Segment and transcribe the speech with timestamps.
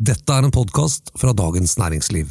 [0.00, 2.30] Dette er en podkast fra Dagens Næringsliv.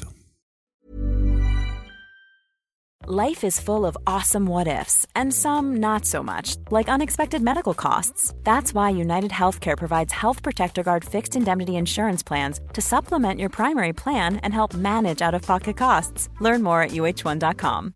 [3.07, 7.75] Life is full of awesome what ifs, and some not so much, like unexpected medical
[7.75, 8.33] costs.
[8.43, 13.49] That's why United Healthcare provides Health Protector Guard fixed indemnity insurance plans to supplement your
[13.49, 16.27] primary plan and help manage out of pocket costs.
[16.41, 17.93] Learn more at uh1.com.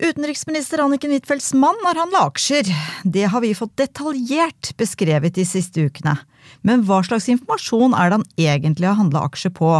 [0.00, 2.66] Utenriksminister Anniken Huitfeldts mann har handla aksjer.
[3.04, 6.16] Det har vi fått detaljert beskrevet de siste ukene.
[6.62, 9.74] Men hva slags informasjon er det han egentlig har handla aksjer på?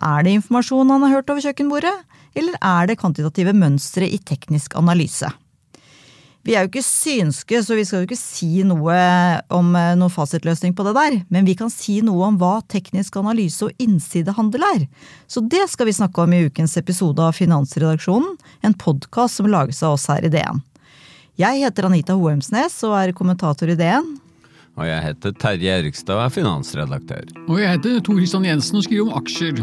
[0.00, 1.94] Er det informasjon han har hørt over kjøkkenbordet,
[2.38, 5.28] eller er det kvantitative mønstre i teknisk analyse?
[6.42, 8.94] Vi er jo ikke synske, så vi skal jo ikke si noe
[9.54, 13.20] om eh, noen fasitløsning på det der, men vi kan si noe om hva teknisk
[13.20, 14.88] analyse og innsidehandel er.
[15.30, 18.34] Så det skal vi snakke om i ukens episode av Finansredaksjonen,
[18.66, 20.58] en podkast som lages av oss her i DN.
[21.38, 24.10] Jeg heter Anita Hoemsnes og er kommentator i DN.
[24.80, 27.32] Og jeg heter Terje Erikstad og er finansredaktør.
[27.46, 29.60] Og jeg heter Tor Kristian Jensen og skriver om aksjer.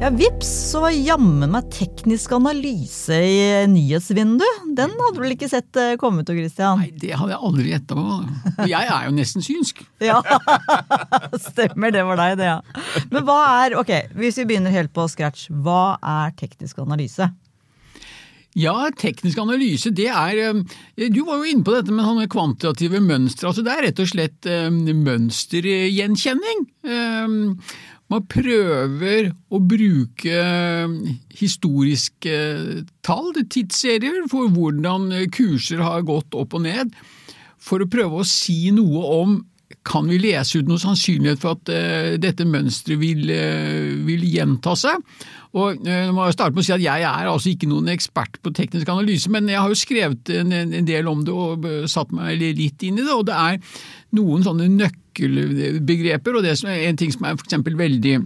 [0.00, 4.62] Ja, vips, så var jammen meg teknisk analyse i nyhetsvinduet.
[4.78, 6.80] Den hadde du vel ikke sett eh, komme, Tor Christian?
[6.80, 8.04] Nei, det hadde jeg aldri gjetta på.
[8.64, 9.82] Og jeg er jo nesten synsk.
[10.08, 10.22] Ja,
[11.50, 13.04] stemmer det var deg, det, ja.
[13.12, 17.28] Men hva er, ok, hvis vi begynner helt på scratch, hva er teknisk analyse?
[18.56, 23.04] Ja, teknisk analyse, det er eh, Du var jo inne på dette med sånne kvantitative
[23.04, 23.52] mønstre.
[23.52, 26.68] altså Det er rett og slett eh, mønstergjenkjenning.
[28.10, 30.40] Eh, man prøver å bruke
[31.30, 32.38] historiske
[33.02, 36.90] tall, tidsserier, for hvordan kurser har gått opp og ned,
[37.58, 39.38] for å prøve å si noe om
[39.86, 44.74] kan vi lese ut noe sannsynlighet for at uh, dette mønsteret vil, uh, vil, gjenta
[44.76, 44.98] seg?
[45.58, 48.52] Og jeg må starte med å si at Jeg er altså ikke noen ekspert på
[48.54, 52.38] teknisk analyse, men jeg har jo skrevet en, en del om det og satt meg
[52.38, 53.14] litt inn i det.
[53.14, 53.58] og det er
[54.18, 58.20] noen sånne nøkkelbegreper, og det er en ting som er for veldig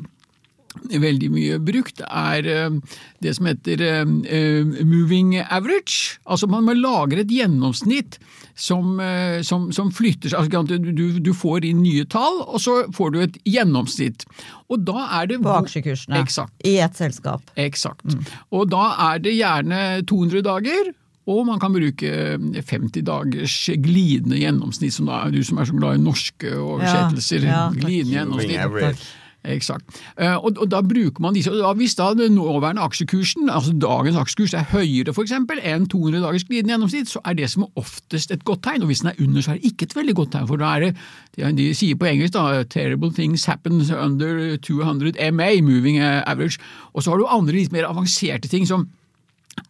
[0.91, 6.19] veldig mye brukt, er eh, det som heter eh, moving average.
[6.27, 8.19] Altså man må lagre et gjennomsnitt
[8.55, 10.55] som, eh, som, som flytter seg.
[10.55, 14.27] Altså du, du, får inn nye tall, og så får du et gjennomsnitt.
[14.71, 16.55] Og da er det På aksjekursene Exakt.
[16.67, 17.43] i et selskap.
[17.61, 18.07] Eksakt.
[18.07, 18.29] Mm.
[18.55, 20.95] Og da er det gjerne 200 dager.
[21.25, 25.77] Og man kan bruke 50 dagers glidende gjennomsnitt, som da er du som er så
[25.79, 27.47] glad i norske oversettelser.
[27.49, 29.07] Ja, ja, glidende gjennomsnitt.
[29.45, 29.99] Eksakt.
[30.17, 34.17] Eh, og, og, da bruker man disse, og Hvis da den nåværende aksjekursen, altså dagens
[34.17, 38.33] aksjekurs, er høyere for eksempel, enn 200 dagers glidende gjennomsnitt, så er det som oftest
[38.33, 38.83] et godt tegn.
[38.83, 40.49] og Hvis den er under, så er det ikke et veldig godt tegn.
[40.49, 45.61] for da er det, De sier på engelsk da, 'terrible things happen under 200 MA',
[45.61, 46.59] moving average.
[46.95, 48.89] Og så har du andre litt mer avanserte ting som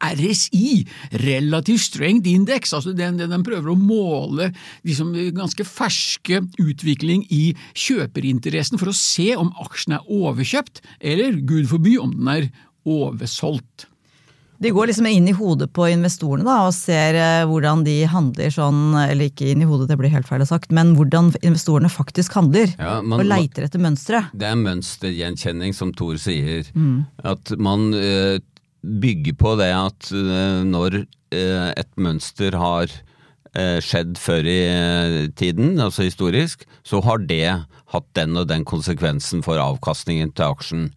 [0.05, 0.85] RSI,
[1.25, 4.51] Relative Strength Index, altså den, den prøver å måle
[4.87, 11.69] liksom, ganske ferske utvikling i kjøperinteressen for å se om aksjen er overkjøpt, eller gud
[11.73, 12.49] forby om den er
[12.85, 13.89] oversolgt.
[14.65, 18.53] De går liksom inn i hodet på investorene da, og ser eh, hvordan de handler
[18.55, 22.37] sånn, eller ikke inn i hodet, det blir helt feil sagt, men hvordan investorene faktisk
[22.39, 22.71] handler.
[22.79, 24.23] Ja, man, og leiter etter mønstre.
[24.33, 26.71] Det er mønstergjenkjenning, som Tor sier.
[26.79, 27.03] Mm.
[27.35, 28.39] At man uh,
[28.85, 31.01] bygger på det at eh, når
[31.35, 32.91] eh, et mønster har
[33.57, 37.47] eh, skjedd før i tiden, altså historisk, så har det
[37.95, 40.89] hatt den og den konsekvensen for avkastningen til aksjen.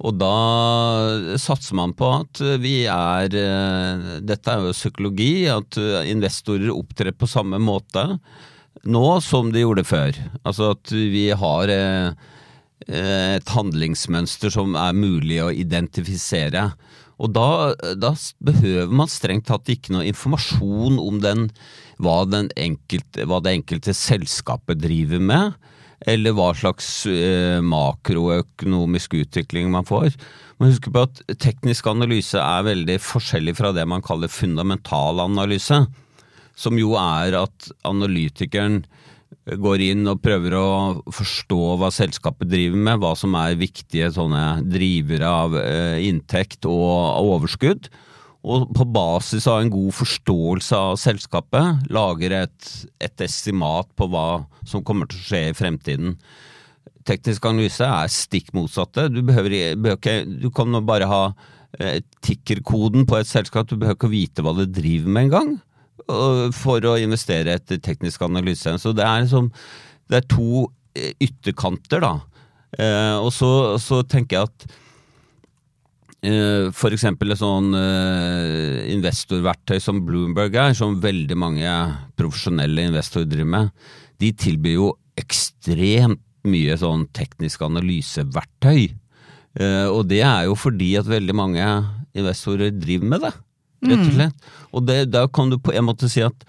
[0.00, 3.26] Og da satser man på at vi er
[4.24, 5.76] Dette er jo psykologi, at
[6.08, 8.06] investorer opptrer på samme måte
[8.88, 10.16] nå som de gjorde før.
[10.40, 11.74] Altså at vi har
[12.88, 16.70] et handlingsmønster som er mulig å identifisere.
[17.20, 21.48] Og da, da, behøver man strengt tatt ikke noe informasjon om den,
[22.00, 25.58] hva, den enkelte, hva det enkelte selskapet driver med,
[26.08, 30.14] eller hva slags eh, makroøkonomisk utvikling man får.
[30.60, 35.82] Man husker på at teknisk analyse er veldig forskjellig fra det man kaller fundamental analyse,
[36.56, 38.82] som jo er at analytikeren
[39.48, 40.68] går inn og prøver å
[41.14, 44.10] forstå hva selskapet driver med, hva som er viktige
[44.68, 47.88] drivere av eh, inntekt og overskudd.
[48.40, 52.70] Og på basis av en god forståelse av selskapet lager et,
[53.00, 56.14] et estimat på hva som kommer til å skje i fremtiden.
[57.08, 59.08] Teknisk analyse er stikk motsatte.
[59.12, 61.24] Du, behøver du kan bare ha
[61.80, 65.58] eh, tikkerkoden på et selskap, du behøver ikke vite hva det driver med engang
[66.56, 68.76] for å investere etter teknisk analyse.
[68.80, 69.50] Så det er, liksom,
[70.10, 72.14] det er to eh, ytterkanter, da.
[72.78, 73.50] Eh, og så,
[73.82, 74.66] så, tenker jeg at
[76.30, 81.76] eh, eksempel et sånn eh, investorverktøy som Bloomberg er, som veldig mange
[82.20, 83.70] profesjonelle investorer driver med,
[84.20, 88.88] de tilbyr jo ekstremt mye sånn teknisk analyseverktøy.
[89.60, 91.66] Eh, og det er jo fordi at veldig mange
[92.16, 93.32] investorer driver med det,
[93.86, 94.50] rett og slett.
[94.76, 96.44] Og det, da kan du på en måte si at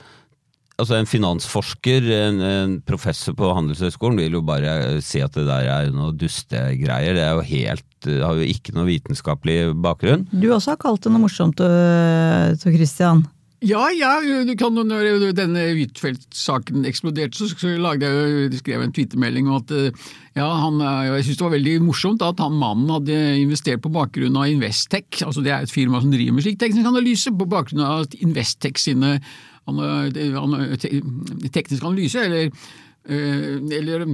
[0.82, 5.70] altså en finansforsker, en, en professor på Handelshøyskolen, vil jo bare si at det der
[5.70, 7.14] er noe dustegreier.
[7.18, 10.26] Det er jo helt har jo ikke noe vitenskapelig bakgrunn.
[10.34, 13.22] Du også har kalt det noe morsomt, øh, Tor Christian.
[13.62, 18.94] Ja, ja, du kan, når denne Huitfeldt-saken eksploderte, så, så lagde jeg, skrev jeg en
[18.96, 20.00] twittermelding om at eh,
[20.40, 23.92] ja, han, eh, jeg syntes det var veldig morsomt at han mannen hadde investert på
[23.94, 27.50] bakgrunn av Investec, altså det er et firma som driver med slik teknisk analyse, på
[27.54, 34.08] bakgrunn av Investec sine tekniske ana- te- teknisk analyse, eller eh, eller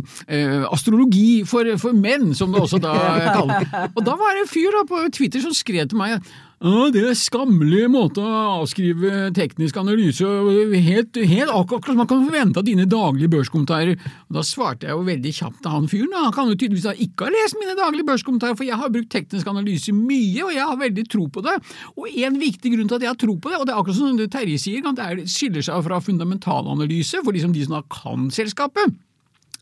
[0.75, 2.93] astrologi for, for menn, som det også da
[3.31, 3.71] kalles.
[3.95, 6.19] Og da var det en fyr da på Twitter som skrev til meg
[6.57, 12.57] det er skammelig måte å avskrive teknisk analyse, helt, helt akkurat som man kan forvente
[12.57, 13.99] av dine daglige børskommentarer.
[14.33, 17.35] Da svarte jeg jo veldig kjapt til han fyren, han kan jo tydeligvis ikke ha
[17.35, 21.07] lest mine daglige børskommentarer, for jeg har brukt teknisk analyse mye, og jeg har veldig
[21.13, 21.57] tro på det.
[21.93, 24.01] Og en viktig grunn til at jeg har tro på det, og det er akkurat
[24.01, 28.97] som Terje sier, det er, skiller seg fra fundamentalanalyse for de som da kan selskapet.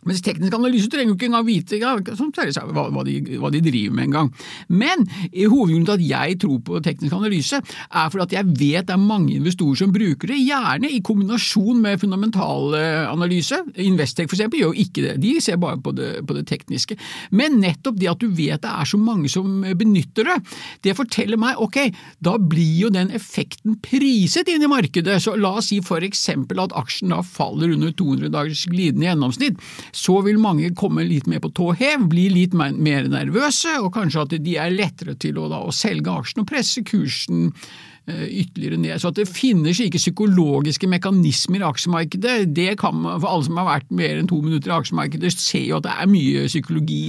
[0.06, 4.08] Mens teknisk analyse trenger jo ikke engang vite ja, hva, de, hva de driver med
[4.10, 4.32] engang.
[4.70, 8.94] Men hovedgrunnen til at jeg tror på teknisk analyse, er fordi at jeg vet det
[8.96, 13.62] er mange investorer som bruker det, gjerne i kombinasjon med fundamentalanalyse.
[13.86, 16.98] Investec for eksempel gjør jo ikke det, de ser bare på det, på det tekniske.
[17.36, 20.38] Men nettopp det at du vet det er så mange som benytter det,
[20.86, 21.82] det forteller meg ok,
[22.24, 25.18] da blir jo den effekten priset inn i markedet.
[25.24, 29.60] Så la oss si for eksempel at aksjen da faller under 200 dagers glidende gjennomsnitt
[29.96, 34.26] så vil mange komme litt mer på tå hev, bli litt mer nervøse, og kanskje
[34.26, 38.82] at de er lettere til å, da, å selge aksjen og presse kursen eh, ytterligere
[38.82, 39.00] ned.
[39.00, 43.72] Så at det finnes ikke psykologiske mekanismer i aksjemarkedet, det kan for alle som har
[43.72, 47.04] vært mer enn to minutter i aksjemarkedet, ser jo at det er mye psykologi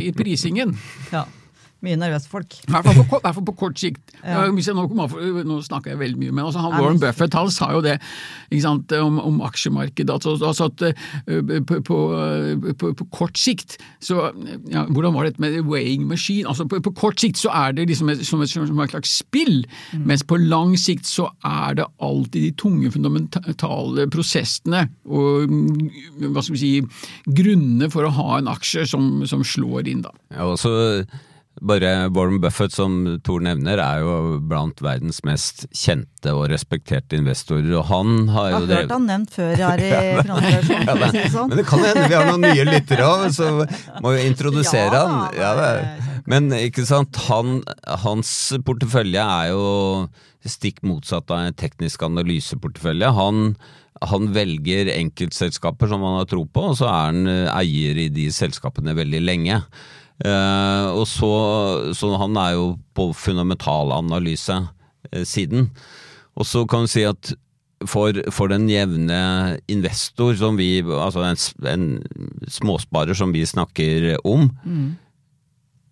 [0.00, 0.76] i prisingen.
[1.12, 1.26] Ja.
[1.82, 2.54] Mye nervøse folk.
[2.62, 4.02] I hvert fall på, kort- på sikt.
[4.22, 4.44] Ja.
[4.54, 5.10] Hvis jeg nå, kommer
[5.48, 7.96] nå snakker jeg veldig mye, men altså, han, Warren Buffett han sa jo det
[8.52, 10.12] ikke sant, om, om aksjemarkedet.
[10.14, 11.96] Altså, altså at eh, på, på,
[12.78, 14.28] på, på kort sikt så
[14.70, 16.46] ja, Hvordan var det med weighing machine?
[16.48, 19.16] Altså, på, på kort sikt så er det liksom et, som, et, som et slags
[19.24, 20.04] spill, Mm.
[20.08, 26.42] mens på lang sikt så er det alltid de tunge fundamentale prosessene og mm, hva
[26.44, 26.70] skal vi si,
[27.26, 30.02] grunnene for å ha en aksje som, som slår inn.
[30.06, 30.12] da.
[30.32, 30.72] Ja, og så
[31.62, 32.94] bare Warren Buffett, som
[33.24, 38.58] Thor nevner, er jo blant verdens mest kjente og respekterte investorer, og han har Jeg
[38.58, 39.92] har hørt han nevnt før her i
[40.22, 41.52] Finansredaksjonen, ja, men, sånn.
[41.52, 43.50] Men det kan hende vi har noen nye lyttere òg, så
[44.02, 45.38] må vi introdusere Ja, han.
[45.38, 47.62] Ja, det- men ikke sant, han,
[48.04, 48.28] hans
[48.66, 49.64] portefølje er jo
[50.46, 53.08] stikk motsatt av en teknisk analyseportefølje.
[53.16, 53.56] Han,
[54.02, 58.08] han velger enkeltselskaper som han har tro på, og så er han eh, eier i
[58.14, 59.58] de selskapene veldig lenge.
[60.22, 61.30] Eh, og så,
[61.98, 64.58] så han er jo på fundamentalanalyse
[65.10, 65.64] eh.
[66.38, 67.32] Og så kan du si at
[67.90, 69.18] for, for den jevne
[69.72, 74.46] investor, som vi, altså en, en småsparer som vi snakker om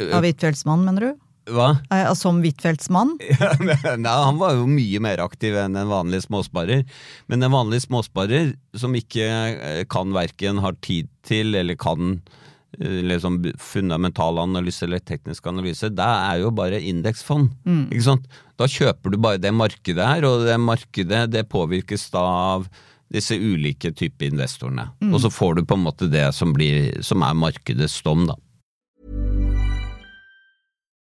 [0.01, 1.11] Av Huitfeldtsmann, mener du?
[1.51, 1.71] Hva?
[1.91, 3.17] Eh, Som Huitfeldtsmann?
[4.05, 6.85] Nei, han var jo mye mer aktiv enn en vanlig småsparer.
[7.31, 12.40] Men en vanlig småsparer som ikke eh, kan verken har tid til eller kan eh,
[12.79, 17.51] liksom fundamental analyse eller teknisk analyse, det er jo bare indeksfond.
[17.91, 18.29] Ikke sant?
[18.61, 22.23] Da kjøper du bare det markedet her, og det markedet det påvirkes da
[22.55, 22.69] av
[23.11, 24.91] disse ulike typer investorene.
[25.11, 28.39] Og så får du på en måte det som, blir, som er markedets dom, da.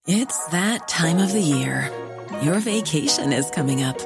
[0.08, 1.90] It's that time of the year.
[2.42, 3.98] Your vacation is coming up.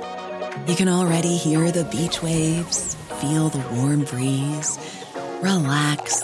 [0.67, 4.79] You can already hear the beach waves, feel the warm breeze,
[5.41, 6.23] relax,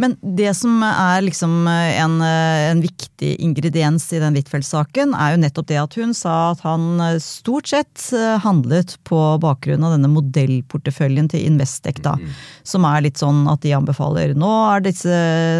[0.00, 5.68] Men det som er liksom en, en viktig ingrediens i den Huitfeldt-saken, er jo nettopp
[5.68, 8.06] det at hun sa at han stort sett
[8.44, 12.16] handlet på bakgrunn av denne modellporteføljen til Investec, da.
[12.64, 15.12] Som er litt sånn at de anbefaler nå er disse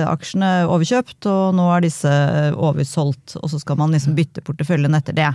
[0.08, 2.14] aksjene overkjøpt, og nå er disse
[2.56, 5.30] oversolgt, og så skal man liksom bytte porteføljen etter det.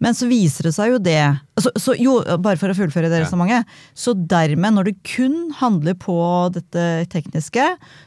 [0.00, 1.20] Men så viser det seg jo det
[1.60, 3.68] så, så jo, Bare for å fullføre det resonnementet.
[3.96, 6.16] Så dermed, når det kun handler på
[6.54, 7.66] dette tekniske,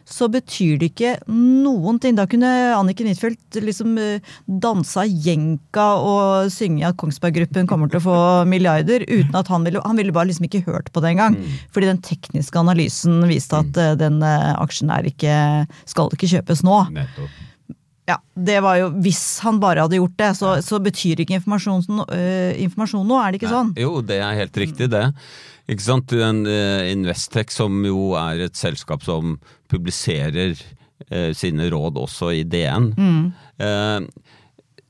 [0.09, 2.17] så betyr det ikke noen ting.
[2.17, 3.93] Da kunne Anniken Huitfeldt liksom
[4.47, 8.17] dansa jenka og synge at Kongsberg Gruppen kommer til å få
[8.53, 11.37] milliarder, uten at han ville Han ville bare liksom ikke hørt på det engang.
[11.75, 14.01] Fordi den tekniske analysen viste at mm.
[14.01, 15.39] den uh, aksjen er ikke
[15.89, 16.85] Skal ikke kjøpes nå.
[16.97, 17.41] Nettopp.
[18.09, 21.85] Ja, det var jo, Hvis han bare hadde gjort det, så, så betyr ikke informasjon,
[22.03, 23.71] uh, informasjon noe, er det ikke sånn?
[23.79, 25.05] Jo, det er helt riktig, det.
[25.71, 26.11] Ikke sant?
[26.11, 29.37] En, uh, Investec, som jo er et selskap som
[29.71, 32.91] publiserer uh, sine råd også i DN,
[33.63, 34.03] uh,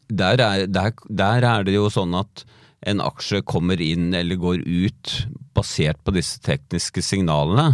[0.09, 2.45] der, er, der, der er det jo sånn at
[2.89, 5.13] en aksje kommer inn eller går ut
[5.55, 7.69] basert på disse tekniske signalene.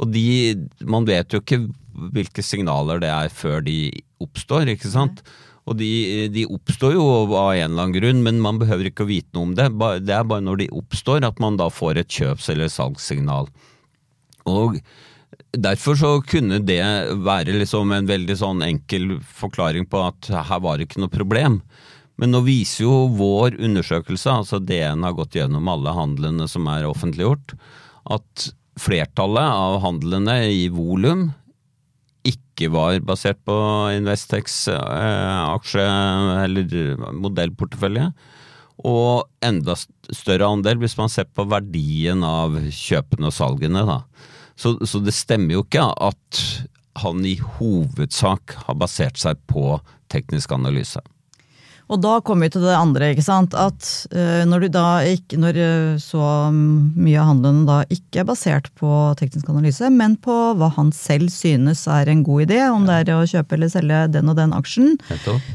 [0.00, 1.62] Og de, man vet jo ikke
[2.14, 3.90] hvilke signaler det er før de
[4.22, 5.22] oppstår, ikke sant.
[5.68, 7.04] Og de, de, oppstår jo
[7.36, 9.68] av en eller annen grunn, men man behøver ikke å vite noe om det.
[10.06, 13.50] Det er bare når de oppstår at man da får et kjøps- eller salgssignal.
[14.50, 14.80] Og
[15.52, 16.82] derfor så kunne det
[17.22, 21.60] være liksom en veldig sånn enkel forklaring på at her var det ikke noe problem.
[22.20, 26.88] Men nå viser jo vår undersøkelse, altså DN har gått gjennom alle handlene som er
[26.88, 27.54] offentliggjort,
[28.12, 31.30] at flertallet av handlene i volum
[32.26, 33.54] ikke var basert på
[33.94, 35.86] Investex eh, aksje-
[36.44, 38.10] eller modellportefølje.
[38.88, 43.84] Og enda større andel hvis man ser på verdien av kjøpene og salgene.
[43.88, 44.00] Da.
[44.56, 46.42] Så, så det stemmer jo ikke at
[47.00, 49.78] han i hovedsak har basert seg på
[50.12, 51.00] teknisk analyse.
[51.90, 53.54] Og da kommer vi til det andre, ikke sant.
[53.58, 56.22] At uh, når, du da ikke, når uh, så
[56.54, 61.32] mye av handelen da ikke er basert på teknisk analyse, men på hva han selv
[61.34, 64.54] synes er en god idé, om det er å kjøpe eller selge den og den
[64.54, 64.94] aksjen,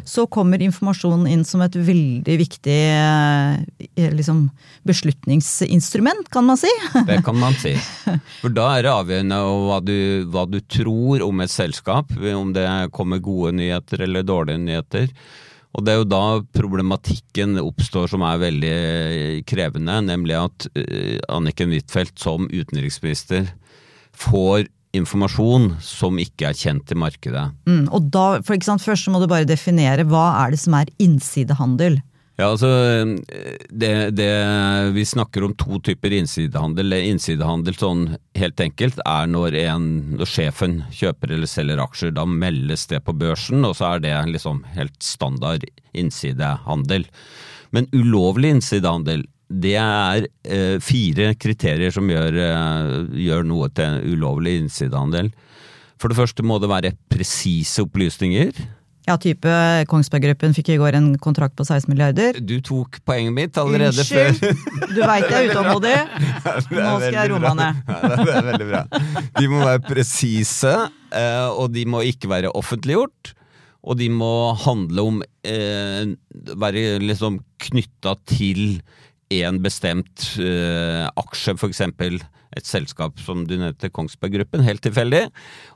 [0.04, 3.56] så kommer informasjonen inn som et veldig viktig uh,
[3.96, 4.50] liksom,
[4.88, 6.72] beslutningsinstrument, kan man si.
[7.08, 7.78] Det kan man si.
[8.42, 9.40] For da er det avgjørende
[9.70, 9.98] hva du,
[10.34, 15.10] hva du tror om et selskap, om det kommer gode nyheter eller dårlige nyheter.
[15.76, 18.76] Og det er jo da problematikken oppstår som er veldig
[19.50, 20.68] krevende, nemlig at
[21.28, 23.50] Anniken Huitfeldt som utenriksminister
[24.16, 27.46] får informasjon som ikke er kjent i markedet.
[27.68, 32.00] Mm, og da, for Først må du bare definere hva er det som er innsidehandel.
[32.36, 32.68] Ja, altså
[33.72, 34.32] det, det,
[34.92, 36.92] Vi snakker om to typer innsidehandel.
[36.98, 39.86] Innsidehandel sånn helt enkelt er når, en,
[40.20, 42.12] når sjefen kjøper eller selger aksjer.
[42.18, 45.64] Da meldes det på børsen, og så er det liksom helt standard
[45.96, 47.08] innsidehandel.
[47.72, 52.96] Men ulovlig innsidehandel, det er eh, fire kriterier som gjør, eh,
[53.30, 55.32] gjør noe til ulovlig innsidehandel.
[56.02, 58.52] For det første må det være presise opplysninger.
[59.06, 59.52] Ja, type
[59.86, 62.40] Kongsberg Gruppen fikk i går en kontrakt på 16 milliarder.
[62.42, 64.40] Du tok poenget mitt allerede Unnskyld.
[64.42, 64.90] før.
[64.96, 65.96] Du veit jeg er utålmodig.
[66.74, 67.82] Nå skal jeg roe meg ned.
[67.86, 68.84] Ja, det er veldig bra.
[69.38, 70.74] De må være presise,
[71.14, 73.36] eh, og de må ikke være offentliggjort.
[73.86, 76.08] Og de må handle om eh,
[76.58, 78.80] Være liksom knytta til
[79.36, 81.84] en bestemt eh, aksje, f.eks.
[81.86, 85.28] et selskap som du nevnte, Kongsberg Gruppen, helt tilfeldig.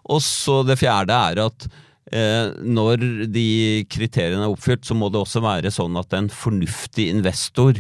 [0.09, 1.69] Og så det fjerde er at
[2.10, 3.48] når de
[3.92, 7.78] kriteriene er oppfylt, så må det også være sånn at en fornuftig investor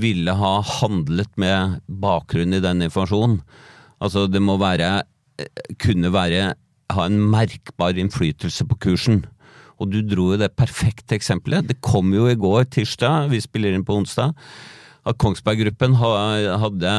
[0.00, 3.42] ville ha handlet med bakgrunn i den informasjonen.
[4.04, 5.02] Altså det må være
[5.82, 6.54] kunne være
[6.94, 9.22] ha en merkbar innflytelse på kursen.
[9.78, 11.68] Og du dro jo det perfekte eksempelet.
[11.68, 14.34] Det kom jo i går, tirsdag, vi spiller inn på onsdag,
[15.08, 16.94] at Kongsberg Gruppen hadde,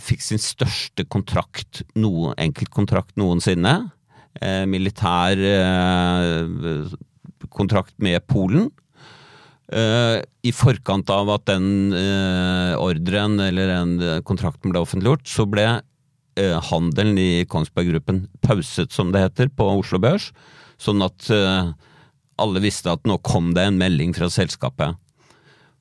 [0.00, 3.90] fikk sin største kontrakt, noe, enkeltkontrakt noensinne
[4.38, 6.92] eh, militær eh,
[7.50, 8.70] kontrakt med Polen.
[9.70, 11.92] Eh, I forkant av at den
[12.80, 15.68] ordren eller den kontrakten ble offentliggjort, så ble
[16.70, 20.30] handelen i Kongsberg Gruppen pauset, som det heter, på Oslo Børs.
[20.80, 21.26] Sånn at
[22.40, 24.96] alle visste at nå kom det en melding fra selskapet.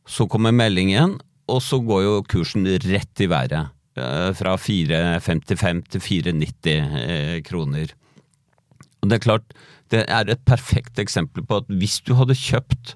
[0.10, 1.16] Så kommer meldingen,
[1.50, 3.72] og så går jo kursen rett i været.
[4.40, 7.92] Fra 4,55 til 4,90 eh, kroner.
[9.10, 9.54] Og det er klart,
[9.90, 12.92] det er et perfekt eksempel på at hvis du hadde kjøpt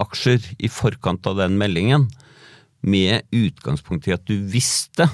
[0.00, 2.06] aksjer i forkant av den meldingen,
[2.80, 5.04] med utgangspunkt i at du visste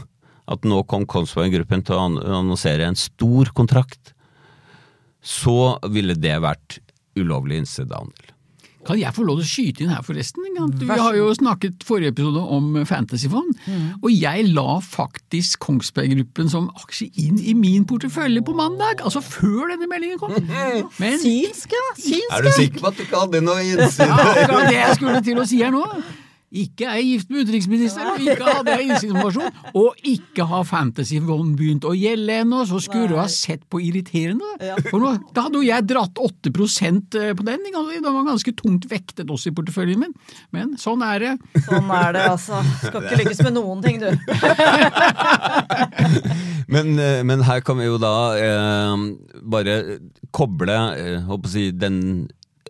[0.47, 4.13] at nå kom Kongsberg Gruppen til å annonsere en stor kontrakt,
[5.19, 6.79] så ville det vært
[7.19, 8.36] ulovlig innsidehandel.
[8.87, 10.47] Kan jeg få lov til å skyte inn her, forresten?
[10.47, 13.87] Vi har jo snakket forrige episode om Fantasyfond, mm.
[14.01, 19.23] og jeg la faktisk Kongsberg Gruppen som aksje inn i min portefølje på mandag, altså
[19.25, 20.37] før denne meldingen kom.
[21.03, 22.23] Men, Synske, synske.
[22.31, 24.07] Er du sikker på at du ikke hadde noe innsyn?
[24.07, 25.85] Ja, akkurat det jeg skulle til å si her nå.
[26.55, 31.95] Ikke er gift med utenriksministeren, ikke hadde jeg innsiktsinformasjon, og ikke har Fantasyfond begynt å
[31.97, 34.53] gjelde ennå, så skulle du ha sett på irriterende.
[34.87, 38.87] For nå, da hadde jo jeg dratt 8 eh, på den, det var ganske tungt
[38.87, 40.15] vektet også i porteføljen min,
[40.55, 41.33] men sånn er det.
[41.67, 42.63] Sånn er det, altså.
[42.85, 44.07] Skal ikke lykkes med noen ting, du.
[46.77, 49.05] men, eh, men, her kan vi jo da eh,
[49.43, 49.77] bare
[50.31, 52.01] koble, eh, håper å si, den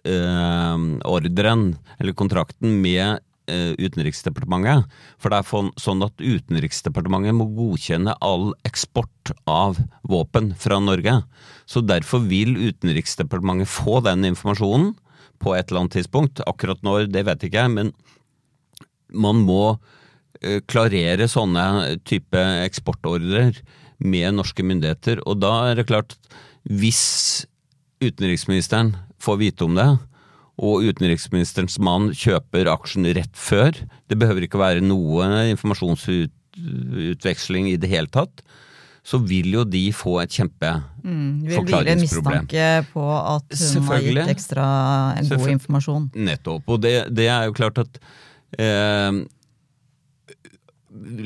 [0.00, 1.68] eh, ordren,
[2.00, 4.86] eller kontrakten, med Utenriksdepartementet.
[5.22, 11.20] For det er sånn at Utenriksdepartementet må godkjenne all eksport av våpen fra Norge.
[11.66, 14.94] Så derfor vil Utenriksdepartementet få den informasjonen
[15.42, 16.42] på et eller annet tidspunkt.
[16.48, 17.92] Akkurat når, det vet ikke jeg, men
[19.12, 19.76] man må
[20.42, 23.60] eh, klarere sånne type eksportordrer
[24.02, 25.22] med norske myndigheter.
[25.28, 26.16] Og da er det klart,
[26.66, 27.46] hvis
[28.02, 29.88] utenriksministeren får vite om det,
[30.56, 33.72] og utenriksministerens mann kjøper aksjen rett før.
[34.08, 38.42] Det behøver ikke være noe informasjonsutveksling i det hele tatt.
[39.06, 41.06] Så vil jo de få et kjempeforklaringsproblem.
[41.06, 44.64] Mm, vil hvile mistanke på at hun har gitt ekstra
[45.28, 46.04] god informasjon.
[46.16, 46.62] Nettopp.
[46.66, 47.92] Og det, det, er jo klart at
[48.58, 49.12] eh,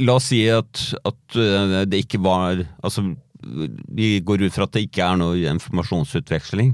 [0.04, 3.00] La oss si at, at, eh, det ikke var Altså,
[3.40, 6.70] vi går ut fra at det ikke er noe informasjonsutveksling.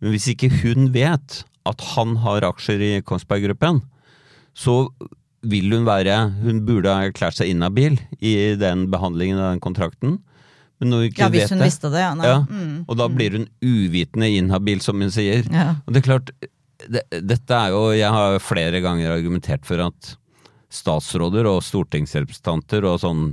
[0.00, 3.82] Men hvis ikke hun vet at han har aksjer i Kongsberg Gruppen,
[4.56, 4.84] så
[5.40, 10.18] vil hun være Hun burde ha erklært seg inhabil i den behandlingen av den kontrakten.
[10.80, 12.12] Ja, hvis vet hun det, visste det, ja.
[12.24, 12.86] ja mm.
[12.88, 15.44] Og da blir hun uvitende inhabil, som hun sier.
[15.52, 15.74] Ja.
[15.84, 16.32] Og det er klart,
[16.88, 20.14] det, dette er jo Jeg har flere ganger argumentert for at
[20.70, 23.24] statsråder og stortingsrepresentanter og sånn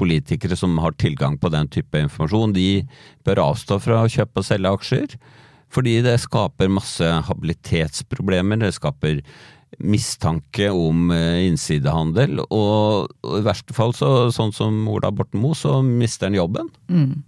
[0.00, 2.82] politikere som har tilgang på den type informasjon, de
[3.26, 5.14] bør avstå fra å kjøpe og selge aksjer.
[5.70, 9.22] Fordi det skaper masse habilitetsproblemer, det skaper
[9.78, 15.78] mistanke om eh, innsidehandel, og, i verste fall, så, sånn som Ola Borten Moe, så
[15.86, 16.70] mister han jobben.
[16.90, 17.22] Mm.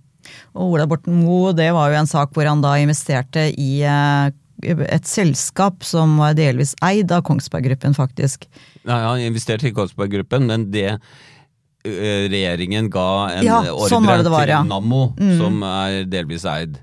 [0.59, 4.35] Og Ola Borten Moe, det var jo en sak hvor han da investerte i eh,
[4.63, 8.49] et selskap som var delvis eid av Kongsberg Gruppen, faktisk.
[8.87, 14.27] Nei, han investerte i Kongsberg Gruppen, men det eh, regjeringen ga en ja, sånn ordre
[14.27, 14.63] sånn var, ja.
[14.63, 15.37] til Nammo, mm.
[15.39, 16.83] som er delvis eid.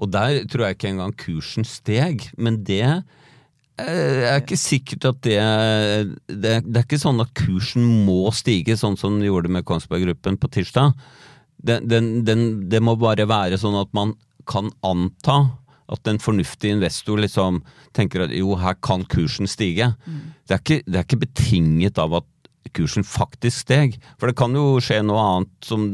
[0.00, 3.02] Og der tror jeg ikke engang kursen steg, men det
[3.82, 5.38] jeg er ikke sikkert at det,
[6.28, 10.04] det, det er ikke sånn at kursen må stige, sånn som den gjorde med Kongsberg
[10.04, 10.92] Gruppen på tirsdag.
[11.62, 14.14] Den, den, den, det må bare være sånn at man
[14.50, 15.38] kan anta
[15.92, 17.62] at en fornuftig investor liksom
[17.96, 19.92] tenker at jo, her kan kursen stige.
[20.06, 20.20] Mm.
[20.46, 22.28] Det, er ikke, det, er ikke, betinget av at
[22.76, 23.98] kursen faktisk steg.
[24.20, 25.88] For det kan jo skje noe annet som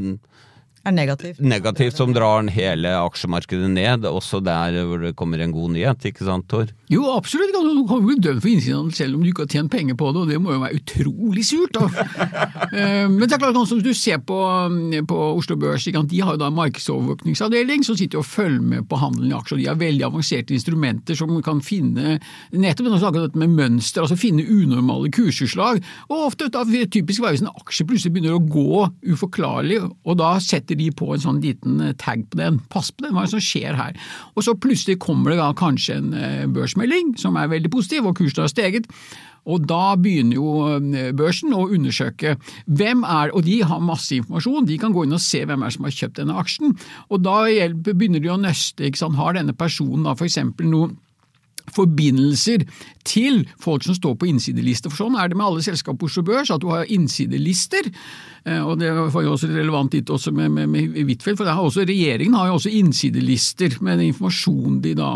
[0.89, 1.41] er negativt.
[1.41, 6.27] Negativt som drar hele aksjemarkedet ned, også der hvor det kommer en god nyhet, ikke
[6.29, 6.73] sant Tor?
[6.89, 7.53] Jo, absolutt.
[7.53, 10.23] Du kan bli dømt for innsidehandel selv om du ikke har tjent penger på det,
[10.23, 11.77] og det må jo være utrolig surt.
[12.69, 14.37] Eh, men det er klart, som du ser på,
[15.09, 18.99] på Oslo Børs, de har jo da en markedsovervåkningsavdeling som sitter og følger med på
[19.01, 19.61] handelen i aksjer.
[19.61, 22.19] De har veldig avanserte instrumenter som kan finne
[22.53, 25.81] nettopp dette med mønster, altså finne unormale kursutslag.
[26.11, 30.35] Og ofte da, typisk være hvis en aksje plutselig begynner å gå uforklarlig, og da
[30.45, 32.61] setter de på en sånn liten tag på den.
[32.73, 33.97] Pass på den, hva er det som skjer her?
[34.35, 36.45] Og så plutselig kommer det da kanskje en eh,
[36.79, 38.87] børsmelding som er veldig positiv, og kursen har steget.
[39.49, 42.37] Og da begynner jo eh, børsen å undersøke
[42.67, 45.71] hvem er Og de har masse informasjon, de kan gå inn og se hvem er
[45.71, 46.77] som har kjøpt denne aksjen.
[47.09, 48.91] Og da begynner de å nøste.
[49.19, 50.91] Har denne personen da for eksempel noe
[51.75, 52.65] forbindelser
[53.09, 54.93] til folk som står på innsidelister.
[54.93, 57.89] For sånn er det med alle selskap på Oslo Børs, at du har innsidelister.
[58.45, 61.65] Eh, og Det var jo også relevant dit også med, med, med Huitfeldt, for har
[61.65, 65.13] også, regjeringen har jo også innsidelister med den informasjonen de da,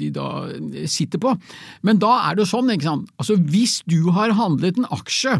[0.00, 0.28] de da
[0.90, 1.36] sitter på.
[1.86, 3.12] Men da er det jo sånn, ikke sant.
[3.20, 5.38] Altså Hvis du har handlet en aksje,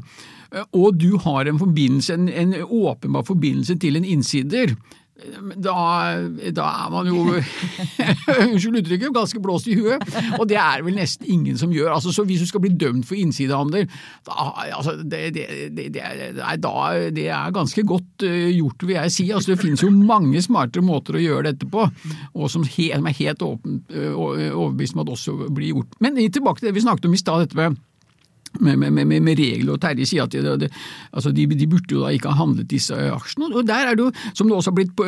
[0.55, 4.75] eh, og du har en en, en åpenbar forbindelse til en innsider,
[5.61, 5.75] da,
[6.57, 7.25] da, er man jo
[8.47, 10.05] unnskyld uttrykket, ganske blåst i huet.
[10.39, 11.93] Og det er vel nesten ingen som gjør.
[11.97, 13.89] Altså, så Hvis du skal bli dømt for innsidehandel,
[14.29, 19.29] da, altså, det, det, det, det, er ganske godt uh, gjort, vil jeg si.
[19.31, 21.87] Altså, det finnes jo mange smartere måter å gjøre dette på,
[22.35, 26.01] og som, er helt åpen, uh, overbevist om at også blir gjort.
[26.01, 27.79] Men tilbake til det vi snakket om i stad, dette med
[28.61, 30.69] med, med, med, med, regler, og Terje sier at de, de,
[31.13, 33.51] altså de, de, burde jo da ikke ha handlet disse aksjene.
[33.55, 35.07] og Der er det jo, som det også har blitt på,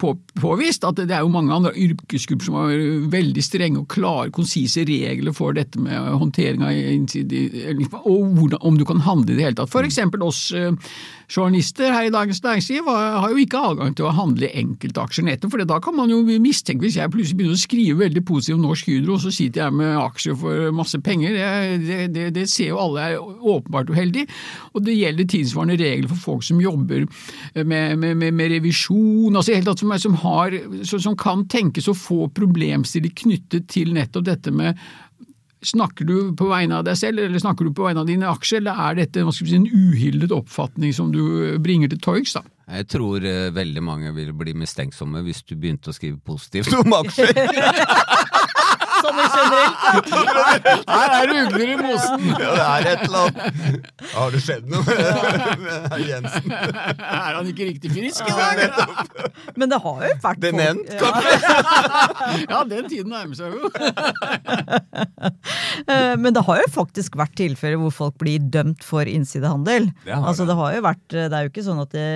[0.00, 2.74] på, påvist, at det er jo mange andre yrkesgrupper som har
[3.14, 8.84] veldig strenge og klare, konsise regler for dette med håndtering av og hvordan, om du
[8.88, 9.72] kan handle i det hele tatt.
[9.72, 10.48] For eksempel oss
[11.30, 15.64] journalister her i Dagens Næringsliv har jo ikke adgang til å handle enkeltaksjer nettopp, for
[15.64, 18.90] da kan man jo mistenke hvis jeg plutselig begynner å skrive veldig positivt om Norsk
[18.90, 21.38] Hydro, og så sitter jeg med aksjer for masse penger.
[21.84, 24.28] Det, det, det ser jo alle er åpenbart uheldige.
[24.74, 27.06] Og det gjelder tilsvarende regler for folk som jobber
[27.64, 31.96] med, med, med, med revisjon, altså helt tatt som, som, har, som kan tenkes å
[31.98, 34.78] få problemstillinger knyttet til nettopp dette med
[35.64, 38.60] Snakker du på vegne av deg selv, eller snakker du på vegne av dine aksjer,
[38.60, 42.36] eller er dette si, en uhildet oppfatning som du bringer til torgs?
[42.68, 46.92] Jeg tror uh, veldig mange vil bli mistenksomme hvis du begynte å skrive positivt om
[47.00, 47.32] aksjer.
[49.04, 50.84] sånn generelt.
[50.94, 52.26] Her er det ugler i mosen.
[52.30, 53.90] Ja, det er et eller annet.
[54.14, 56.54] Har det skjedd noe med Jensen?
[56.54, 58.64] Er han ikke riktig frisk i dag?
[59.58, 61.32] Men det har jo vært Dement, kanskje?
[62.54, 63.70] Ja, den tiden nærmer seg jo.
[65.90, 69.88] Eh, men det har jo faktisk vært tilfeller hvor folk blir dømt for innsidehandel.
[70.04, 72.06] Det altså, det har jo vært, det er jo ikke sånn at det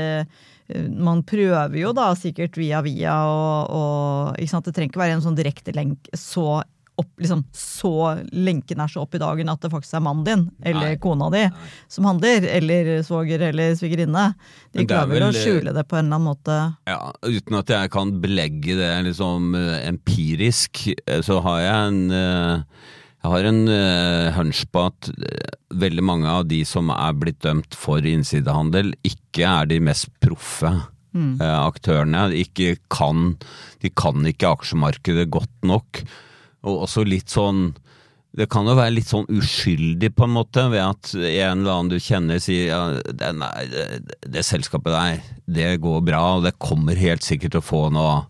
[0.92, 5.38] man prøver jo da sikkert via via, og, og Det trenger ikke være en sånn
[5.38, 6.60] direkte lenk så
[6.98, 7.92] opp, liksom, så
[8.32, 11.00] lenken er så opp i dagen at det faktisk er mannen din eller Nei.
[11.02, 11.70] kona di Nei.
[11.90, 14.26] som handler, eller svoger eller svigerinne.
[14.74, 16.58] De klarer vel å skjule det på en eller annen måte.
[16.90, 22.00] Ja, Uten at jeg kan belegge det liksom eh, empirisk, eh, så har jeg en
[23.18, 25.08] jeg har en uh, hunch på at
[25.74, 30.70] veldig mange av de som er blitt dømt for innsidehandel, ikke er de mest proffe
[30.70, 31.34] mm.
[31.42, 32.28] aktørene.
[32.30, 33.34] De, ikke kan,
[33.82, 36.04] de kan ikke aksjemarkedet godt nok.
[36.66, 37.70] Og også litt sånn
[38.38, 41.90] det kan jo være litt sånn uskyldig, på en måte, ved at en eller annen
[41.90, 43.86] du kjenner sier ja, det, nei, det,
[44.28, 48.20] det selskapet der, det går bra, og det kommer helt sikkert til å få noe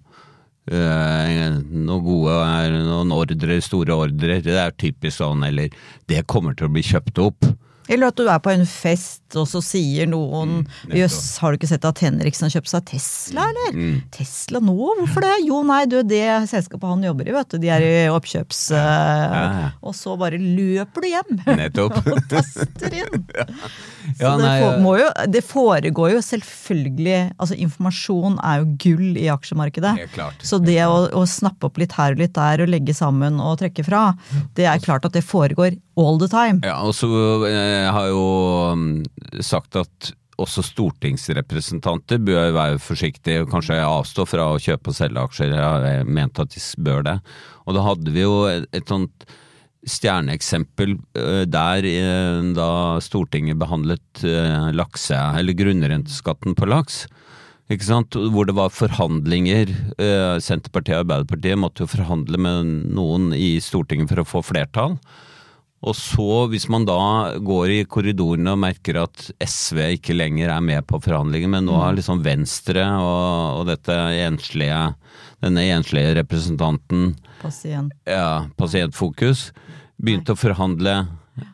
[0.70, 2.38] øh, noe gode
[2.78, 4.40] noen ordre, store ordrer.
[4.44, 5.74] Det er typisk sånn, eller
[6.08, 7.50] det kommer til å bli kjøpt opp.
[7.88, 11.58] Eller at du er på en fest, og så sier noen mm, Jøss, har du
[11.58, 13.76] ikke sett at Henriksen har kjøpt seg Tesla, eller?
[13.76, 13.98] Mm.
[14.14, 14.76] Tesla nå?
[15.00, 15.34] Hvorfor det?
[15.44, 17.58] Jo, nei, du, det selskapet han jobber i, vet du.
[17.62, 18.62] De er i oppkjøps...
[18.72, 18.86] Ja,
[19.28, 19.68] ja.
[19.84, 21.40] Og så bare løper du hjem!
[21.60, 21.98] Nettopp.
[22.04, 23.26] og taster inn.
[23.38, 23.46] ja.
[24.18, 29.92] Så det, for, jo, det, foregår jo selvfølgelig Altså, informasjon er jo gull i aksjemarkedet.
[30.46, 33.58] Så det å, å snappe opp litt her og litt der og legge sammen og
[33.60, 34.10] trekke fra,
[34.56, 36.62] det er klart at det foregår all the time.
[36.66, 37.08] Ja, og så
[37.48, 38.24] eh, har jo
[38.72, 38.86] um,
[39.44, 45.24] sagt at også stortingsrepresentanter bør være forsiktige og kanskje avstå fra å kjøpe og selge
[45.24, 45.54] aksjer.
[45.54, 47.18] Jeg har ment at de bør det.
[47.66, 49.26] Og da hadde vi jo et, et sånt
[49.88, 52.70] stjerneeksempel uh, der uh, da
[53.04, 57.06] Stortinget behandlet uh, lakse, eller grunnrenteskatten på laks.
[57.68, 58.16] Ikke sant?
[58.16, 59.68] Hvor det var forhandlinger.
[60.40, 64.94] Senterpartiet og Arbeiderpartiet måtte jo forhandle med noen i Stortinget for å få flertall.
[65.86, 70.64] Og så, hvis man da går i korridorene og merker at SV ikke lenger er
[70.64, 71.98] med på forhandlinger, men nå har mm.
[72.00, 74.80] liksom Venstre og, og dette enslige,
[75.44, 77.94] denne enslige representanten Pasient.
[78.10, 79.52] Ja, Pasientfokus
[80.02, 80.96] begynt å forhandle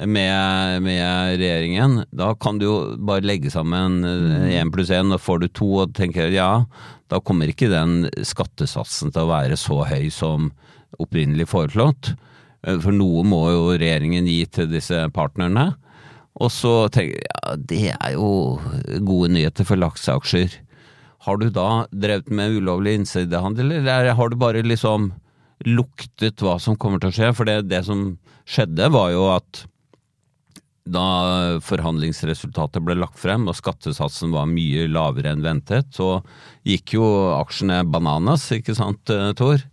[0.01, 4.73] med, med, regjeringen, da kan du jo bare legge sammen én mm.
[4.73, 6.65] pluss én, og får du to og tenker ja,
[7.13, 10.53] da kommer ikke den skattesatsen til å være så høy som
[11.03, 12.15] opprinnelig foreslått.
[12.65, 15.73] Eh, for noe må jo regjeringen gi til disse partnerne.
[16.43, 18.31] Og så tenker jeg ja, det er jo
[19.07, 20.57] gode nyheter for lakseaksjer.
[21.25, 25.13] Har du da drevet med ulovlig innsidehandel, eller har du bare liksom
[25.65, 27.31] luktet hva som kommer til å skje?
[27.39, 28.17] For det, det som
[28.51, 29.63] skjedde, var jo at
[30.85, 31.05] da
[31.65, 36.19] forhandlingsresultatet ble lagt frem og skattesatsen var mye lavere enn ventet, så
[36.69, 37.07] gikk jo
[37.39, 39.65] aksjene bananas, ikke sant Tor?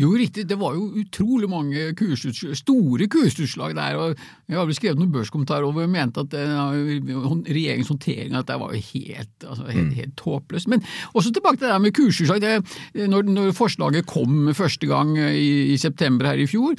[0.00, 0.46] Jo, riktig.
[0.48, 3.96] Det var jo utrolig mange kursutslag, store kursutslag der.
[4.00, 4.16] og
[4.48, 8.72] Jeg har vel skrevet noen børskommentarer over og mente at regjeringens håndtering av dette var
[8.72, 9.94] jo helt, altså, helt, Mm.
[9.96, 10.68] helt håpløst.
[10.68, 10.82] Men
[11.14, 12.40] også tilbake til det der med kursutslag.
[12.40, 16.74] Det, når, når forslaget kom første gang i, i september her i fjor.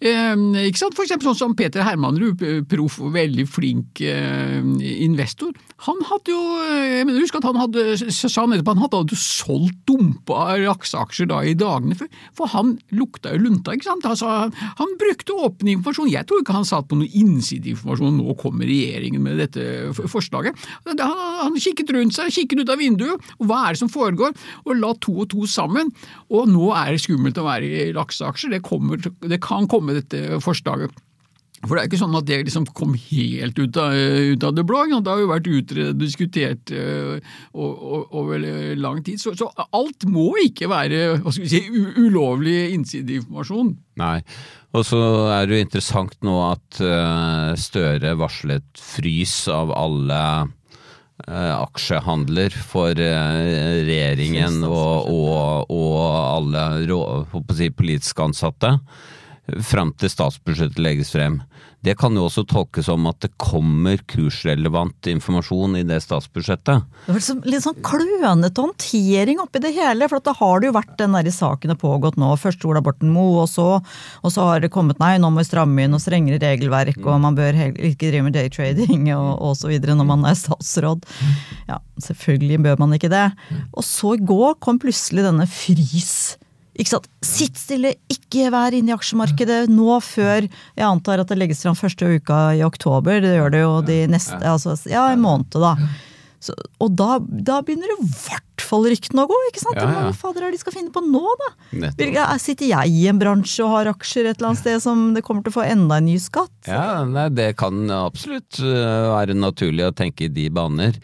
[0.00, 0.34] Eh,
[0.66, 0.94] ikke sant?
[0.96, 4.58] For eksempel sånn som Peter Hermanrud, proff og veldig flink eh,
[5.06, 5.52] investor.
[5.86, 9.76] Han hadde jo jeg mener, Husk at han hadde, sa han han hadde jo solgt
[9.86, 12.08] dumpa raksaksjer da i dagene før.
[12.36, 14.06] For han lukta jo lunta, ikke sant.
[14.08, 16.10] Altså, han, brukte åpen informasjon.
[16.12, 18.16] Jeg tror ikke han satt på noe innsideinformasjon.
[18.16, 20.56] Nå kommer regjeringen med dette forslaget.
[20.88, 24.36] Han, han kikket rundt seg, kikket ut av vinduet, og hva er det som foregår?
[24.64, 25.92] Og la to og to sammen.
[26.32, 28.56] Og nå er det skummelt å være i lakseaksjer.
[28.56, 30.94] Det, det kan komme dette forslaget.
[31.66, 34.64] For det er ikke sånn at det liksom kom helt ut av, ut av det
[34.68, 34.84] blå.
[34.96, 38.44] Det har jo vært utredet diskutert o- o- over
[38.78, 39.18] lang tid.
[39.22, 43.74] Så, så alt må ikke være hva skal vi si, u ulovlig innsideinformasjon.
[44.00, 44.20] Nei.
[44.76, 45.00] Og så
[45.32, 52.92] er det jo interessant nå at uh, Støre varslet frys av alle uh, aksjehandler for
[53.00, 55.96] eh, regjeringen og, og, og
[56.36, 56.98] alle rå,
[57.32, 58.74] å si, politiske ansatte
[59.62, 61.40] fram til statsbudsjettet legges frem.
[61.86, 66.86] Det kan jo også tolkes som at det kommer kursrelevant informasjon i det statsbudsjettet.
[67.04, 70.08] Det var liksom, litt sånn klønete håndtering oppi det hele.
[70.10, 72.32] For da har det jo vært den der sakene pågått nå.
[72.42, 75.50] Først Ola Borten Moe, og så, og så har det kommet nei, nå må vi
[75.50, 79.70] stramme inn og strengere regelverk, og man bør ikke drive med daytrading og, og så
[79.70, 81.06] videre når man er statsråd.
[81.70, 83.28] Ja, selvfølgelig bør man ikke det.
[83.76, 86.34] Og så i går kom plutselig denne frys.
[86.76, 87.06] Ikke sant?
[87.24, 87.94] Sitt stille,
[88.26, 92.42] ikke være inne i aksjemarkedet nå før Jeg antar at det legges fram første uka
[92.58, 93.22] i oktober.
[93.24, 95.76] Det gjør det jo de neste altså, Ja, en måned, da.
[96.46, 96.52] Så,
[96.84, 99.78] og da, da begynner det i hvert fall ryktene å gå, ikke sant?
[99.80, 100.02] Ja, ja.
[100.04, 101.48] Hva fader er det de skal finne på nå, da?
[101.96, 105.24] Er- Sitter jeg i en bransje og har aksjer et eller annet sted som det
[105.26, 106.52] kommer til å få enda en ny skatt?
[106.68, 111.00] Ja, nei, det kan absolutt øh, være naturlig å tenke i de baner.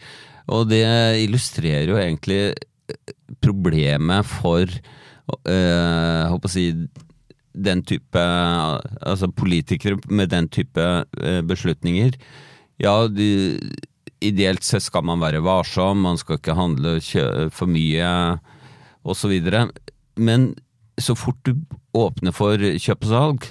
[0.53, 0.83] Og det
[1.25, 6.67] illustrerer jo egentlig øh, problemet for øh, håper å si
[7.53, 12.17] den type Altså politikere med den type øh, beslutninger.
[12.81, 13.59] Ja, de,
[14.21, 16.97] ideelt sett skal man være varsom, man skal ikke handle
[17.53, 18.39] for mye
[19.03, 19.33] osv.
[20.15, 20.53] Men
[20.99, 21.57] så fort du
[21.97, 23.49] åpner for kjøp og salg,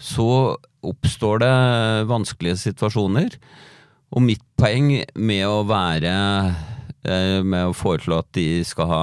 [0.00, 0.56] så
[0.86, 1.54] oppstår det
[2.08, 3.36] vanskelige situasjoner.
[4.14, 6.12] Og mitt poeng med å være
[7.04, 9.02] eh, med å foreslå at de skal ha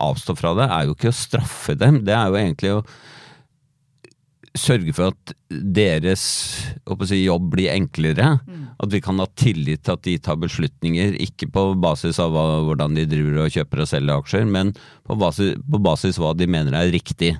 [0.00, 2.02] avstå fra det, er jo ikke å straffe dem.
[2.04, 2.82] Det er jo egentlig å
[4.58, 6.22] sørge for at deres
[7.06, 8.32] si, jobb blir enklere.
[8.80, 12.44] At vi kan ha tillit til at de tar beslutninger, ikke på basis av hva,
[12.66, 14.72] hvordan de driver og kjøper og selger aksjer, men
[15.06, 17.34] på basis, på basis hva de mener er riktig.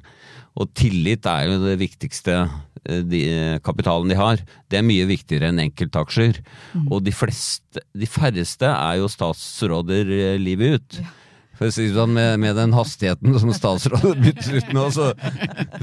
[0.58, 3.22] Og tillit er jo det viktigste eh, de,
[3.64, 4.42] kapitalen de har.
[4.68, 6.42] Det er mye viktigere enn enkeltaksjer.
[6.90, 11.00] Og de, fleste, de færreste er jo statsråder eh, livet ut.
[11.00, 11.19] Det
[11.60, 15.10] sånn, med, med den hastigheten som statsrådet bytter ut nå, så,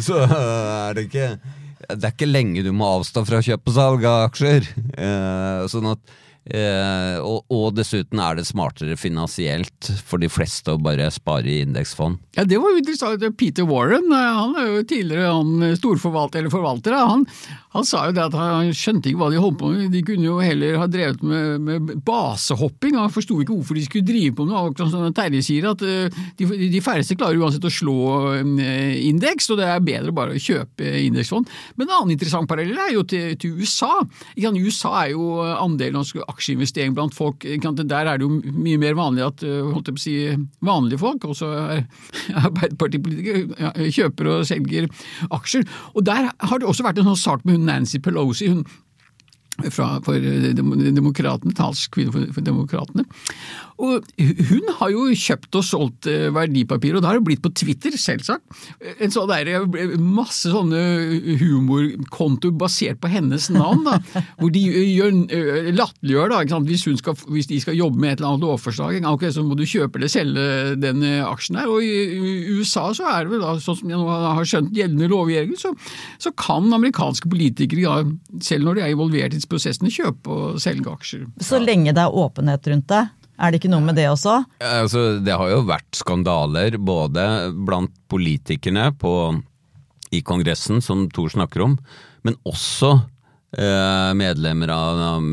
[0.02, 1.28] så er det ikke
[1.88, 4.66] Det er ikke lenge du må avstå fra kjøp og salg av aksjer.
[4.98, 6.18] Eh, sånn at
[6.50, 11.62] eh, og, og dessuten er det smartere finansielt for de fleste å bare spare i
[11.66, 12.20] indeksfond.
[12.38, 13.24] Ja, Det var jo interessant.
[13.38, 16.98] Peter Warren eh, han er jo tidligere han storforvalter, eller forvalter.
[16.98, 17.26] Han,
[17.76, 19.88] han sa jo det at han skjønte ikke hva de holdt på med.
[19.94, 22.98] De kunne jo heller ha drevet med, med basehopping.
[23.00, 24.90] Han forsto ikke hvorfor de skulle drive på med noe.
[24.92, 27.98] Sånn Terje sier, at eh, de, de færreste klarer uansett å slå
[28.42, 31.50] eh, indeks, og det er bedre bare å kjøpe indeksfond.
[31.78, 33.94] Men en annen interessant parallell er jo til, til USA.
[34.36, 34.48] I?
[34.48, 36.08] USA er jo andelen av
[36.38, 37.44] aksjeinvestering blant folk.
[37.44, 40.16] Der er det jo mye mer vanlig at holdt jeg på å si,
[40.64, 41.86] vanlige folk, også er
[42.46, 44.90] Arbeiderpartipolitikere, kjøper og selger
[45.34, 45.68] aksjer.
[45.96, 48.52] Og Der har det også vært en sånn sak med hun Nancy Pelosi.
[48.54, 48.66] hun
[49.74, 50.22] fra, for
[50.94, 53.08] demokratene, talskvinne for demokratene.
[53.78, 54.08] Og
[54.50, 57.94] hun har jo kjøpt og solgt eh, verdipapirer, og det har jo blitt på Twitter,
[58.00, 58.44] selvsagt.
[59.04, 60.82] En sånn der, eh, masse sånne
[61.42, 64.00] humorkontoer basert på hennes navn, da,
[64.40, 66.36] hvor de eh, latterliggjør?
[66.68, 66.88] Hvis,
[67.28, 70.12] hvis de skal jobbe med et eller annet lovforslag, okay, så må du kjøpe eller
[70.12, 70.48] selge
[70.82, 71.70] den aksjen her.
[71.72, 71.98] Og i
[72.48, 75.60] i USA så er det vel da, sånn som jeg nå har skjønt gjeldende lovgivning,
[75.60, 75.74] så,
[76.22, 80.92] så kan amerikanske politikere, da, selv når de er involvert i prosessene, kjøpe og selge
[80.94, 81.26] aksjer.
[81.44, 83.04] Så lenge det er åpenhet rundt det.
[83.38, 84.40] Er det ikke noe med det også?
[84.66, 87.26] Altså, det har jo vært skandaler både
[87.68, 89.12] blant politikerne på,
[90.10, 91.76] i Kongressen, som Thor snakker om,
[92.26, 92.96] men også
[93.58, 95.28] eh, medlemmer av av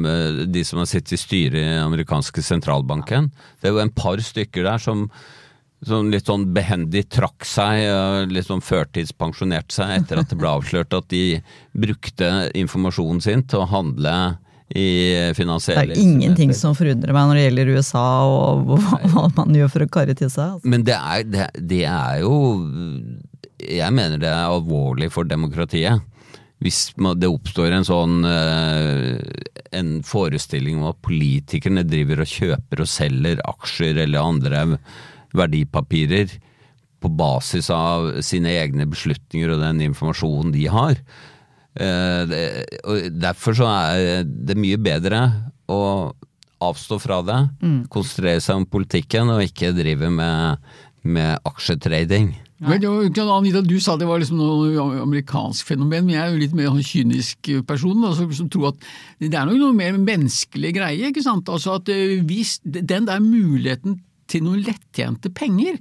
[0.53, 3.31] de som har sittet i styret i amerikanske sentralbanken.
[3.61, 5.09] Det er jo en par stykker der som
[5.85, 10.49] som litt sånn behendig trakk seg, eh, litt sånn førtidspensjonerte seg etter at det ble
[10.49, 11.43] avslørt at de
[11.77, 14.15] brukte informasjonen sin til å handle
[14.75, 14.87] i
[15.31, 19.71] Det er ingenting som forundrer meg når det gjelder USA og hva hva man gjør
[19.71, 20.57] for å karre til seg.
[20.57, 20.71] Altså.
[20.73, 22.35] Men det er, det, det er jo
[23.63, 26.03] Jeg mener det er alvorlig for demokratiet.
[26.65, 29.21] Hvis det oppstår en sånn eh,
[29.75, 34.65] en forestilling om at politikerne driver og kjøper og selger aksjer eller andre
[35.35, 36.35] verdipapirer
[37.05, 40.97] på basis av sine egne beslutninger og den informasjonen de har.
[41.75, 45.25] Eh, og derfor så er det mye bedre
[45.69, 46.13] å
[46.65, 47.41] avstå fra det,
[47.93, 50.63] konsentrere seg om politikken og ikke drive med,
[51.03, 52.31] med aksjetrading.
[52.65, 56.15] Men det var jo ikke- Anita, du sa det var liksom noe amerikansk fenomen, men
[56.15, 58.77] jeg er jo litt mer en kynisk person da, som, som tror at
[59.21, 61.11] det er nok noe mer menneskelig greie.
[61.11, 61.51] ikke sant?
[61.53, 63.99] Altså at eh, hvis Den der muligheten
[64.31, 65.77] til noen lettjente penger,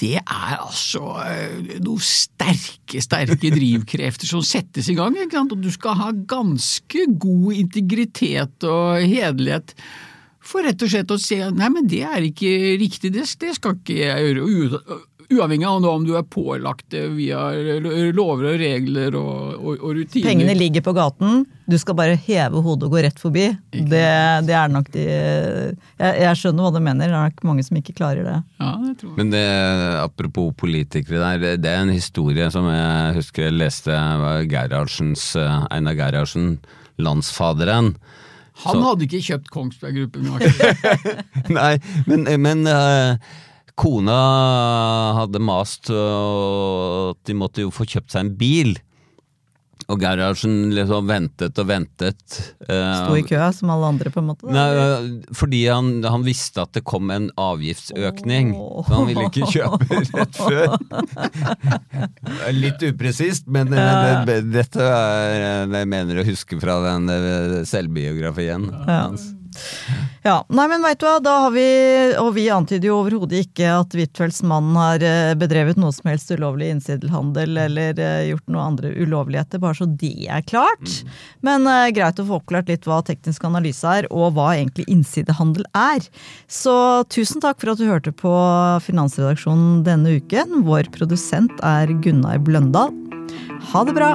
[0.00, 5.16] det er altså eh, noen sterke, sterke drivkrefter som settes i gang.
[5.16, 5.54] ikke sant?
[5.56, 9.74] Og du skal ha ganske god integritet og hederlighet
[10.48, 13.76] for rett og slett å se nei, men det er ikke riktig, det, det skal
[13.76, 14.98] ikke jeg gjøre.
[15.28, 17.36] Uavhengig av om du er pålagt det via
[18.16, 20.24] lover og regler og, og, og rutiner.
[20.24, 23.42] Pengene ligger på gaten, du skal bare heve hodet og gå rett forbi.
[23.74, 24.00] Det,
[24.48, 27.76] det er nok de jeg, jeg skjønner hva du mener, det er nok mange som
[27.76, 28.36] ikke klarer det.
[28.62, 29.16] Ja, det tror jeg.
[29.20, 29.42] Men det,
[30.00, 33.92] apropos politikere der, det- det er en historie som jeg husker jeg leste
[34.24, 36.54] var Gerhardsens, eh, Einar Gerhardsen,
[37.04, 37.92] landsfaderen.
[38.64, 40.32] Han hadde ikke kjøpt Kongsberg Gruppen.
[41.58, 41.76] Nei,
[42.08, 43.36] men, men eh,
[43.78, 44.18] kona
[45.22, 48.74] hadde mast og at de måtte jo få kjøpt seg en bil.
[49.88, 52.20] Og Gerhardsen liksom ventet og ventet.
[52.68, 54.50] eh, Sto i køa som alle andre, på en måte.
[54.52, 58.50] Nei, fordi han, han visste at det kom en avgiftsøkning,
[58.84, 60.76] så han ville ikke kjøpe rett før.
[62.58, 67.56] Litt upresist, men, men det, dette er det jeg mener å huske fra den eh,
[67.68, 69.30] selvbiografien hans.
[69.32, 69.37] Ja,
[70.48, 71.66] nei, men vet du hva, da har vi,
[72.20, 76.32] og vi antyder jo overhodet ikke at Huitfeldts mann har eh, bedrevet noe som helst
[76.34, 81.00] ulovlig innsidelhandel eller eh, gjort noe andre ulovligheter, bare så det er klart.
[81.46, 85.66] Men uh, greit å få oppklart litt hva teknisk analyse er, og hva egentlig innsidehandel
[85.78, 86.04] er.
[86.50, 86.74] Så
[87.12, 88.32] tusen takk for at du hørte på
[88.84, 90.62] Finansredaksjonen denne uken.
[90.68, 92.92] Vår produsent er Gunnar Bløndal.
[93.72, 94.14] Ha det bra!